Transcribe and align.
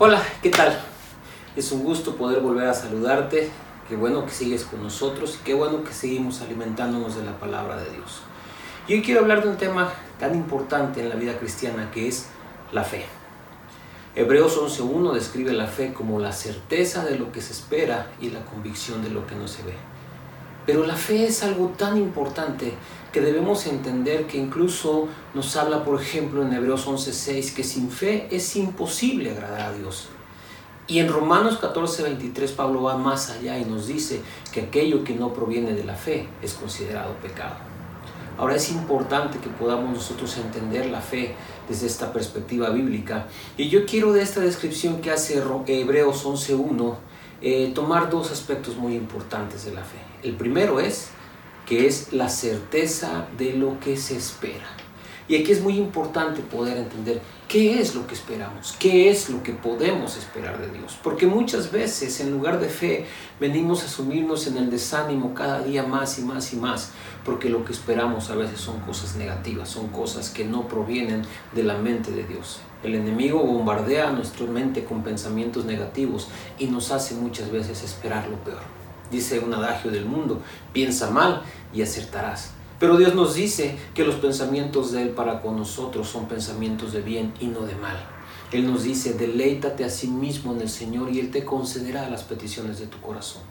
Hola, 0.00 0.22
¿qué 0.44 0.50
tal? 0.50 0.78
Es 1.56 1.72
un 1.72 1.82
gusto 1.82 2.14
poder 2.14 2.40
volver 2.40 2.68
a 2.68 2.72
saludarte. 2.72 3.50
Qué 3.88 3.96
bueno 3.96 4.24
que 4.24 4.30
sigues 4.30 4.62
con 4.64 4.80
nosotros 4.80 5.40
y 5.40 5.44
qué 5.44 5.54
bueno 5.54 5.82
que 5.82 5.92
seguimos 5.92 6.40
alimentándonos 6.40 7.16
de 7.16 7.24
la 7.24 7.36
palabra 7.40 7.74
de 7.74 7.90
Dios. 7.90 8.20
Y 8.86 8.94
hoy 8.94 9.02
quiero 9.02 9.22
hablar 9.22 9.42
de 9.42 9.48
un 9.48 9.56
tema 9.56 9.92
tan 10.20 10.36
importante 10.36 11.00
en 11.00 11.08
la 11.08 11.16
vida 11.16 11.36
cristiana 11.36 11.90
que 11.90 12.06
es 12.06 12.28
la 12.70 12.84
fe. 12.84 13.06
Hebreos 14.14 14.56
11.1 14.56 15.14
describe 15.14 15.52
la 15.52 15.66
fe 15.66 15.92
como 15.92 16.20
la 16.20 16.30
certeza 16.30 17.04
de 17.04 17.18
lo 17.18 17.32
que 17.32 17.40
se 17.40 17.52
espera 17.52 18.06
y 18.20 18.30
la 18.30 18.44
convicción 18.44 19.02
de 19.02 19.10
lo 19.10 19.26
que 19.26 19.34
no 19.34 19.48
se 19.48 19.64
ve. 19.64 19.74
Pero 20.68 20.84
la 20.84 20.96
fe 20.96 21.24
es 21.24 21.42
algo 21.42 21.68
tan 21.78 21.96
importante 21.96 22.74
que 23.10 23.22
debemos 23.22 23.66
entender 23.66 24.26
que 24.26 24.36
incluso 24.36 25.08
nos 25.32 25.56
habla, 25.56 25.82
por 25.82 25.98
ejemplo, 25.98 26.42
en 26.42 26.52
Hebreos 26.52 26.86
11.6, 26.86 27.54
que 27.54 27.64
sin 27.64 27.90
fe 27.90 28.28
es 28.30 28.54
imposible 28.54 29.30
agradar 29.30 29.62
a 29.62 29.72
Dios. 29.72 30.10
Y 30.86 30.98
en 30.98 31.08
Romanos 31.08 31.58
14.23 31.58 32.54
Pablo 32.54 32.82
va 32.82 32.98
más 32.98 33.30
allá 33.30 33.58
y 33.58 33.64
nos 33.64 33.86
dice 33.86 34.20
que 34.52 34.60
aquello 34.60 35.04
que 35.04 35.14
no 35.14 35.32
proviene 35.32 35.72
de 35.72 35.84
la 35.84 35.94
fe 35.94 36.28
es 36.42 36.52
considerado 36.52 37.14
pecado. 37.14 37.54
Ahora 38.36 38.56
es 38.56 38.70
importante 38.70 39.38
que 39.38 39.48
podamos 39.48 39.90
nosotros 39.90 40.36
entender 40.36 40.84
la 40.84 41.00
fe 41.00 41.34
desde 41.66 41.86
esta 41.86 42.12
perspectiva 42.12 42.68
bíblica. 42.68 43.26
Y 43.56 43.70
yo 43.70 43.86
quiero 43.86 44.12
de 44.12 44.20
esta 44.20 44.40
descripción 44.40 45.00
que 45.00 45.12
hace 45.12 45.42
Hebreos 45.66 46.26
11.1 46.26 47.07
eh, 47.40 47.72
tomar 47.74 48.10
dos 48.10 48.30
aspectos 48.30 48.76
muy 48.76 48.94
importantes 48.94 49.64
de 49.64 49.72
la 49.72 49.82
fe. 49.82 49.98
El 50.22 50.34
primero 50.34 50.80
es 50.80 51.10
que 51.66 51.86
es 51.86 52.12
la 52.12 52.28
certeza 52.28 53.26
de 53.36 53.52
lo 53.52 53.78
que 53.80 53.96
se 53.96 54.16
espera. 54.16 54.66
Y 55.28 55.36
aquí 55.36 55.52
es 55.52 55.60
muy 55.60 55.76
importante 55.76 56.40
poder 56.40 56.78
entender 56.78 57.20
qué 57.48 57.80
es 57.80 57.94
lo 57.94 58.06
que 58.06 58.14
esperamos, 58.14 58.74
qué 58.78 59.10
es 59.10 59.28
lo 59.28 59.42
que 59.42 59.52
podemos 59.52 60.16
esperar 60.16 60.58
de 60.58 60.70
Dios. 60.70 60.96
Porque 61.02 61.26
muchas 61.26 61.70
veces 61.70 62.20
en 62.20 62.30
lugar 62.30 62.58
de 62.58 62.70
fe 62.70 63.06
venimos 63.38 63.84
a 63.84 63.88
sumirnos 63.88 64.46
en 64.46 64.56
el 64.56 64.70
desánimo 64.70 65.34
cada 65.34 65.60
día 65.60 65.82
más 65.82 66.18
y 66.18 66.22
más 66.22 66.54
y 66.54 66.56
más, 66.56 66.92
porque 67.26 67.50
lo 67.50 67.62
que 67.62 67.72
esperamos 67.72 68.30
a 68.30 68.36
veces 68.36 68.58
son 68.58 68.80
cosas 68.80 69.16
negativas, 69.16 69.68
son 69.68 69.88
cosas 69.88 70.30
que 70.30 70.46
no 70.46 70.66
provienen 70.66 71.22
de 71.54 71.62
la 71.62 71.76
mente 71.76 72.10
de 72.10 72.24
Dios. 72.24 72.60
El 72.82 72.94
enemigo 72.94 73.42
bombardea 73.42 74.10
nuestra 74.12 74.46
mente 74.46 74.84
con 74.84 75.02
pensamientos 75.02 75.66
negativos 75.66 76.28
y 76.58 76.66
nos 76.66 76.90
hace 76.90 77.14
muchas 77.14 77.50
veces 77.50 77.82
esperar 77.82 78.28
lo 78.28 78.36
peor. 78.44 78.62
Dice 79.10 79.40
un 79.40 79.52
adagio 79.52 79.90
del 79.90 80.06
mundo, 80.06 80.40
piensa 80.72 81.10
mal 81.10 81.42
y 81.74 81.82
acertarás. 81.82 82.52
Pero 82.78 82.96
Dios 82.96 83.14
nos 83.14 83.34
dice 83.34 83.76
que 83.94 84.04
los 84.04 84.16
pensamientos 84.16 84.92
de 84.92 85.02
Él 85.02 85.10
para 85.10 85.40
con 85.40 85.56
nosotros 85.56 86.08
son 86.08 86.28
pensamientos 86.28 86.92
de 86.92 87.02
bien 87.02 87.34
y 87.40 87.46
no 87.46 87.60
de 87.60 87.74
mal. 87.74 87.96
Él 88.52 88.66
nos 88.66 88.84
dice, 88.84 89.14
deleítate 89.14 89.84
a 89.84 89.90
sí 89.90 90.08
mismo 90.08 90.52
en 90.52 90.62
el 90.62 90.70
Señor 90.70 91.10
y 91.10 91.18
Él 91.18 91.30
te 91.30 91.44
concederá 91.44 92.08
las 92.08 92.22
peticiones 92.22 92.78
de 92.78 92.86
tu 92.86 93.00
corazón. 93.00 93.42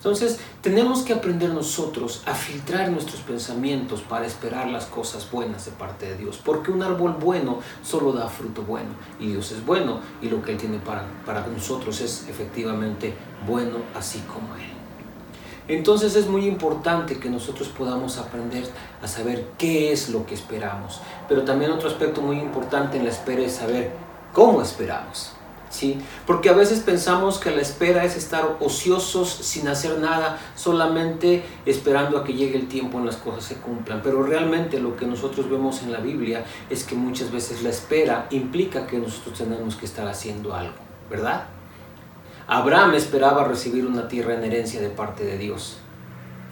Entonces, 0.00 0.38
tenemos 0.62 1.02
que 1.02 1.12
aprender 1.12 1.50
nosotros 1.50 2.22
a 2.24 2.34
filtrar 2.34 2.90
nuestros 2.90 3.20
pensamientos 3.20 4.00
para 4.00 4.24
esperar 4.24 4.70
las 4.70 4.86
cosas 4.86 5.30
buenas 5.30 5.66
de 5.66 5.72
parte 5.72 6.06
de 6.06 6.16
Dios. 6.16 6.40
Porque 6.42 6.70
un 6.70 6.82
árbol 6.82 7.16
bueno 7.20 7.58
solo 7.82 8.12
da 8.12 8.26
fruto 8.28 8.62
bueno. 8.62 8.88
Y 9.18 9.26
Dios 9.26 9.52
es 9.52 9.66
bueno 9.66 10.00
y 10.22 10.30
lo 10.30 10.40
que 10.40 10.52
Él 10.52 10.56
tiene 10.56 10.78
para, 10.78 11.06
para 11.26 11.46
nosotros 11.48 12.00
es 12.00 12.26
efectivamente 12.30 13.12
bueno, 13.46 13.76
así 13.94 14.20
como 14.20 14.54
Él. 14.54 14.79
Entonces 15.70 16.16
es 16.16 16.26
muy 16.26 16.46
importante 16.46 17.20
que 17.20 17.30
nosotros 17.30 17.68
podamos 17.68 18.18
aprender 18.18 18.64
a 19.00 19.06
saber 19.06 19.46
qué 19.56 19.92
es 19.92 20.08
lo 20.08 20.26
que 20.26 20.34
esperamos. 20.34 21.00
Pero 21.28 21.44
también 21.44 21.70
otro 21.70 21.88
aspecto 21.88 22.20
muy 22.20 22.40
importante 22.40 22.96
en 22.96 23.04
la 23.04 23.10
espera 23.10 23.42
es 23.42 23.52
saber 23.52 23.92
cómo 24.32 24.62
esperamos. 24.62 25.30
¿Sí? 25.68 26.00
Porque 26.26 26.48
a 26.48 26.54
veces 26.54 26.80
pensamos 26.80 27.38
que 27.38 27.52
la 27.52 27.62
espera 27.62 28.04
es 28.04 28.16
estar 28.16 28.56
ociosos 28.58 29.28
sin 29.28 29.68
hacer 29.68 30.00
nada, 30.00 30.40
solamente 30.56 31.44
esperando 31.64 32.18
a 32.18 32.24
que 32.24 32.32
llegue 32.34 32.58
el 32.58 32.66
tiempo 32.66 32.98
en 32.98 33.06
las 33.06 33.18
cosas 33.18 33.44
se 33.44 33.54
cumplan. 33.54 34.00
Pero 34.02 34.24
realmente 34.24 34.80
lo 34.80 34.96
que 34.96 35.06
nosotros 35.06 35.48
vemos 35.48 35.84
en 35.84 35.92
la 35.92 36.00
Biblia 36.00 36.44
es 36.68 36.82
que 36.82 36.96
muchas 36.96 37.30
veces 37.30 37.62
la 37.62 37.70
espera 37.70 38.26
implica 38.30 38.88
que 38.88 38.98
nosotros 38.98 39.38
tenemos 39.38 39.76
que 39.76 39.86
estar 39.86 40.08
haciendo 40.08 40.52
algo, 40.52 40.74
¿verdad? 41.08 41.44
Abraham 42.52 42.94
esperaba 42.94 43.44
recibir 43.44 43.86
una 43.86 44.08
tierra 44.08 44.34
en 44.34 44.42
herencia 44.42 44.80
de 44.80 44.88
parte 44.88 45.24
de 45.24 45.38
Dios, 45.38 45.76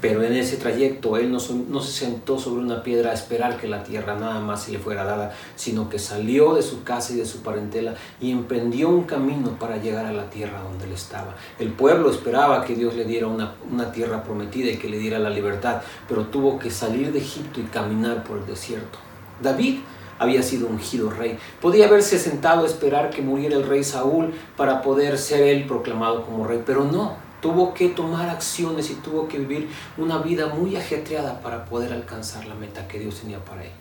pero 0.00 0.22
en 0.22 0.32
ese 0.32 0.56
trayecto 0.56 1.16
él 1.16 1.32
no, 1.32 1.41
se 1.41 1.91
sentó 1.91 2.38
sobre 2.38 2.62
una 2.62 2.84
piedra 2.84 3.10
a 3.10 3.14
esperar 3.14 3.56
que 3.60 3.66
la 3.66 3.82
tierra 3.82 4.14
nada 4.14 4.38
más 4.38 4.62
se 4.62 4.70
le 4.70 4.78
fuera 4.78 5.03
dada, 5.03 5.34
sino 5.56 5.88
que 5.88 5.98
salió 5.98 6.54
de 6.54 6.62
su 6.62 6.84
casa 6.84 7.14
y 7.14 7.16
de 7.16 7.26
su 7.26 7.42
parentela 7.42 7.97
y 8.20 8.31
emprendió 8.31 8.91
un 8.91 9.06
camino 9.06 9.59
para 9.59 9.78
llegar 9.78 10.06
a 10.06 10.12
la 10.12 10.31
tierra 10.31 10.62
donde 10.62 10.84
él 10.84 10.92
estaba. 10.92 11.34
El 11.59 11.72
pueblo 11.72 12.12
esperaba 12.12 12.65
que 12.65 12.76
Dios 12.76 12.94
le 12.94 13.04
diera 13.04 13.26
una, 13.26 13.54
una 13.69 13.91
tierra 13.91 14.22
prometida 14.22 14.70
y 14.70 14.76
que 14.76 14.88
le 14.88 15.00
diera 15.00 15.19
la 15.19 15.30
libertad, 15.30 15.82
pero 16.06 16.26
tuvo 16.26 16.60
que 16.60 16.70
salir 16.70 17.10
de 17.10 17.19
Egipto 17.19 17.59
y 17.59 17.65
caminar 17.65 18.22
por 18.22 18.38
el 18.38 18.47
desierto. 18.47 19.00
David 19.42 19.80
había 20.19 20.43
sido 20.43 20.69
ungido 20.69 21.11
rey. 21.11 21.39
Podía 21.61 21.87
haberse 21.87 22.19
sentado 22.19 22.65
a 22.65 22.67
esperar 22.67 23.11
que 23.11 23.23
muriera 23.23 23.56
el 23.56 23.67
rey 23.67 23.84
Saúl 23.84 24.34
para 24.56 24.83
poder 24.83 25.19
ser 25.19 25.43
él 25.43 25.67
proclamado 25.67 26.25
como 26.25 26.47
rey, 26.47 26.62
pero 26.65 26.84
no, 26.84 27.17
tuvo 27.41 27.75
que 27.75 27.89
tomar 27.89 28.28
acciones 28.28 28.91
y 28.91 28.95
tuvo 28.95 29.28
que 29.28 29.39
vivir 29.39 29.69
una 29.97 30.19
vida 30.19 30.47
muy 30.49 30.77
ajetreada 30.77 31.41
para 31.41 31.65
poder 31.65 31.93
alcanzar 31.93 32.47
la 32.47 32.55
meta 32.55 32.89
que 32.89 32.99
Dios 32.99 33.21
tenía 33.21 33.45
para 33.45 33.65
él. 33.65 33.73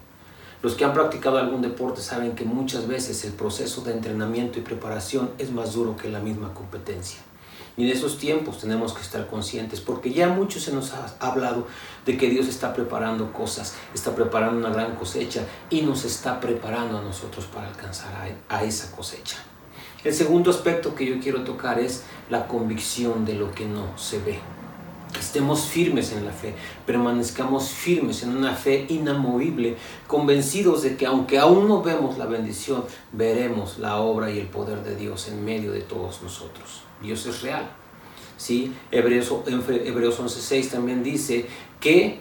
Los 0.62 0.74
que 0.74 0.86
han 0.86 0.94
practicado 0.94 1.38
algún 1.38 1.62
deporte 1.62 2.02
saben 2.02 2.34
que 2.34 2.44
muchas 2.44 2.88
veces 2.88 3.24
el 3.26 3.34
proceso 3.34 3.82
de 3.82 3.94
entrenamiento 3.94 4.58
y 4.58 4.64
preparación 4.64 5.30
es 5.38 5.52
más 5.52 5.74
duro 5.74 5.96
que 5.96 6.10
la 6.10 6.20
misma 6.20 6.54
competencia. 6.54 7.20
Y 7.78 7.84
en 7.84 7.96
esos 7.96 8.18
tiempos 8.18 8.58
tenemos 8.58 8.92
que 8.94 9.02
estar 9.02 9.28
conscientes, 9.28 9.82
porque 9.82 10.12
ya 10.12 10.28
mucho 10.30 10.60
se 10.60 10.74
nos 10.74 10.94
ha 10.94 11.14
hablado 11.20 11.68
de 12.08 12.18
que 12.18 12.28
Dios 12.28 12.48
está 12.48 12.74
preparando 12.74 13.32
cosas, 13.32 13.76
está 13.94 14.16
preparando 14.16 14.58
una 14.58 14.74
gran 14.74 14.96
cosecha 14.96 15.44
y 15.70 15.82
nos 15.82 16.04
está 16.04 16.40
preparando 16.40 16.98
a 16.98 17.02
nosotros 17.04 17.46
para 17.46 17.68
alcanzar 17.68 18.12
a, 18.50 18.64
esa 18.64 18.92
cosecha. 18.96 19.38
El 20.04 20.14
segundo 20.14 20.50
aspecto 20.50 20.96
que 20.96 21.06
yo 21.06 21.20
quiero 21.20 21.44
tocar 21.44 21.80
es 21.80 22.04
la 22.32 22.48
convicción 22.48 23.26
de 23.26 23.36
lo 23.36 23.52
que 23.52 23.66
no 23.66 23.96
se 23.96 24.20
ve. 24.20 24.40
Estemos 25.38 25.66
firmes 25.66 26.14
en 26.14 26.26
la 26.26 26.32
fe, 26.32 26.56
permanezcamos 26.88 27.70
firmes 27.70 28.24
en 28.24 28.36
una 28.36 28.56
fe 28.56 28.88
inamovible, 28.90 29.78
convencidos 30.08 30.82
de 30.82 30.98
que 30.98 31.06
aunque 31.06 31.38
aún 31.38 31.68
no 31.68 31.84
vemos 31.84 32.18
la 32.18 32.26
bendición, 32.26 32.84
veremos 33.12 33.78
la 33.78 33.98
obra 33.98 34.32
y 34.32 34.40
el 34.40 34.48
poder 34.48 34.84
de 34.84 34.96
Dios 34.96 35.28
en 35.28 35.46
medio 35.46 35.74
de 35.74 35.82
todos 35.82 36.24
nosotros. 36.24 36.82
Dios 37.04 37.24
es 37.28 37.44
real. 37.44 37.70
¿sí? 38.36 38.74
Hebreos, 38.90 39.32
Hebreos 39.46 40.20
11.6 40.20 40.72
también 40.72 41.04
dice 41.04 41.46
que 41.80 42.20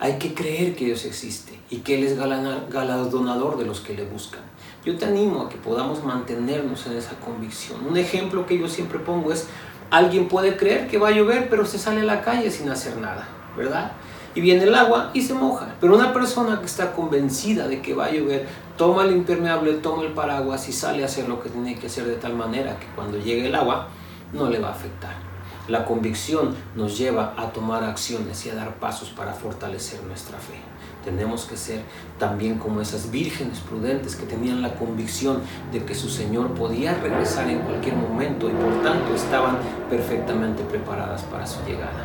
hay 0.00 0.18
que 0.18 0.34
creer 0.34 0.74
que 0.74 0.86
Dios 0.86 1.04
existe 1.04 1.56
y 1.70 1.78
que 1.78 1.94
Él 1.94 2.02
es 2.02 2.18
galardonador 2.18 3.58
de 3.58 3.64
los 3.64 3.78
que 3.78 3.94
le 3.94 4.04
buscan. 4.04 4.42
Yo 4.84 4.96
te 4.96 5.06
animo 5.06 5.42
a 5.42 5.48
que 5.48 5.56
podamos 5.56 6.04
mantenernos 6.04 6.86
en 6.86 6.96
esa 6.96 7.18
convicción. 7.20 7.86
Un 7.88 7.96
ejemplo 7.96 8.44
que 8.44 8.58
yo 8.58 8.68
siempre 8.68 8.98
pongo 8.98 9.32
es, 9.32 9.46
alguien 9.90 10.28
puede 10.28 10.56
creer 10.56 10.88
que 10.88 10.98
va 10.98 11.08
a 11.08 11.12
llover, 11.12 11.48
pero 11.48 11.66
se 11.66 11.78
sale 11.78 12.00
a 12.00 12.04
la 12.04 12.22
calle 12.22 12.50
sin 12.50 12.68
hacer 12.68 12.96
nada, 12.96 13.26
¿verdad? 13.56 13.92
Y 14.34 14.40
viene 14.40 14.64
el 14.64 14.74
agua 14.74 15.10
y 15.14 15.22
se 15.22 15.34
moja. 15.34 15.74
Pero 15.80 15.94
una 15.94 16.12
persona 16.12 16.58
que 16.58 16.66
está 16.66 16.92
convencida 16.92 17.68
de 17.68 17.80
que 17.80 17.94
va 17.94 18.06
a 18.06 18.10
llover, 18.10 18.46
toma 18.76 19.04
el 19.04 19.12
impermeable, 19.12 19.74
toma 19.74 20.02
el 20.02 20.12
paraguas 20.12 20.68
y 20.68 20.72
sale 20.72 21.02
a 21.02 21.06
hacer 21.06 21.28
lo 21.28 21.40
que 21.40 21.48
tiene 21.48 21.78
que 21.78 21.86
hacer 21.86 22.04
de 22.04 22.16
tal 22.16 22.34
manera 22.34 22.78
que 22.78 22.86
cuando 22.96 23.18
llegue 23.18 23.46
el 23.46 23.54
agua 23.54 23.88
no 24.32 24.48
le 24.48 24.58
va 24.58 24.68
a 24.68 24.72
afectar. 24.72 25.33
La 25.66 25.86
convicción 25.86 26.54
nos 26.76 26.98
lleva 26.98 27.32
a 27.38 27.50
tomar 27.50 27.84
acciones 27.84 28.44
y 28.44 28.50
a 28.50 28.54
dar 28.54 28.74
pasos 28.74 29.08
para 29.08 29.32
fortalecer 29.32 30.02
nuestra 30.02 30.36
fe. 30.36 30.60
Tenemos 31.02 31.46
que 31.46 31.56
ser 31.56 31.80
también 32.18 32.58
como 32.58 32.82
esas 32.82 33.10
vírgenes 33.10 33.60
prudentes 33.60 34.14
que 34.14 34.26
tenían 34.26 34.60
la 34.60 34.74
convicción 34.74 35.40
de 35.72 35.82
que 35.82 35.94
su 35.94 36.10
Señor 36.10 36.52
podía 36.52 36.92
regresar 37.00 37.48
en 37.48 37.60
cualquier 37.60 37.96
momento 37.96 38.50
y 38.50 38.52
por 38.52 38.82
tanto 38.82 39.14
estaban 39.14 39.56
perfectamente 39.88 40.62
preparadas 40.64 41.22
para 41.22 41.46
su 41.46 41.64
llegada. 41.64 42.04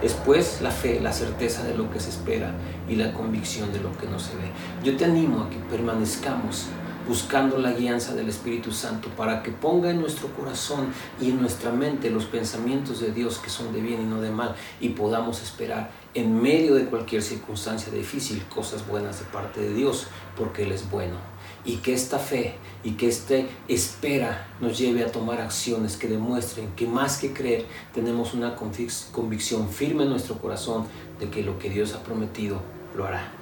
Después 0.00 0.60
la 0.62 0.70
fe, 0.70 1.00
la 1.00 1.12
certeza 1.12 1.64
de 1.64 1.76
lo 1.76 1.90
que 1.90 1.98
se 1.98 2.10
espera 2.10 2.52
y 2.88 2.94
la 2.94 3.12
convicción 3.12 3.72
de 3.72 3.80
lo 3.80 3.96
que 3.98 4.06
no 4.06 4.20
se 4.20 4.36
ve. 4.36 4.50
Yo 4.84 4.96
te 4.96 5.04
animo 5.04 5.42
a 5.42 5.50
que 5.50 5.56
permanezcamos 5.68 6.68
buscando 7.10 7.58
la 7.58 7.72
guianza 7.72 8.14
del 8.14 8.28
Espíritu 8.28 8.70
Santo 8.70 9.08
para 9.16 9.42
que 9.42 9.50
ponga 9.50 9.90
en 9.90 10.00
nuestro 10.00 10.28
corazón 10.28 10.94
y 11.20 11.30
en 11.30 11.40
nuestra 11.40 11.72
mente 11.72 12.08
los 12.08 12.26
pensamientos 12.26 13.00
de 13.00 13.10
Dios 13.10 13.38
que 13.38 13.50
son 13.50 13.72
de 13.72 13.80
bien 13.80 14.00
y 14.00 14.04
no 14.04 14.20
de 14.20 14.30
mal 14.30 14.54
y 14.80 14.90
podamos 14.90 15.42
esperar 15.42 15.90
en 16.14 16.40
medio 16.40 16.76
de 16.76 16.84
cualquier 16.84 17.22
circunstancia 17.22 17.92
difícil 17.92 18.44
cosas 18.44 18.86
buenas 18.86 19.18
de 19.18 19.24
parte 19.24 19.60
de 19.60 19.74
Dios 19.74 20.06
porque 20.36 20.62
Él 20.62 20.70
es 20.70 20.88
bueno 20.88 21.16
y 21.64 21.78
que 21.78 21.94
esta 21.94 22.20
fe 22.20 22.54
y 22.84 22.92
que 22.92 23.08
esta 23.08 23.34
espera 23.66 24.46
nos 24.60 24.78
lleve 24.78 25.02
a 25.02 25.10
tomar 25.10 25.40
acciones 25.40 25.96
que 25.96 26.06
demuestren 26.06 26.68
que 26.76 26.86
más 26.86 27.18
que 27.18 27.32
creer 27.32 27.66
tenemos 27.92 28.34
una 28.34 28.54
convicción 28.54 29.68
firme 29.68 30.04
en 30.04 30.10
nuestro 30.10 30.38
corazón 30.38 30.86
de 31.18 31.28
que 31.28 31.42
lo 31.42 31.58
que 31.58 31.70
Dios 31.70 31.92
ha 31.92 32.04
prometido 32.04 32.62
lo 32.96 33.04
hará. 33.04 33.39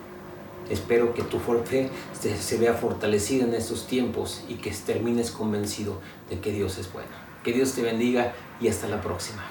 Espero 0.70 1.14
que 1.14 1.22
tu 1.22 1.38
fe 1.38 1.90
se 2.12 2.58
vea 2.58 2.74
fortalecida 2.74 3.44
en 3.44 3.54
estos 3.54 3.86
tiempos 3.86 4.44
y 4.48 4.54
que 4.54 4.70
termines 4.70 5.30
convencido 5.30 6.00
de 6.28 6.40
que 6.40 6.52
Dios 6.52 6.78
es 6.78 6.92
bueno. 6.92 7.10
Que 7.42 7.52
Dios 7.52 7.72
te 7.72 7.82
bendiga 7.82 8.34
y 8.60 8.68
hasta 8.68 8.88
la 8.88 9.00
próxima. 9.00 9.44